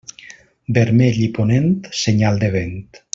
[0.77, 2.77] Vermell i ponent, senyal de vent.